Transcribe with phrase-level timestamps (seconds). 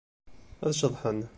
[0.65, 1.19] Ad ceḍḥen.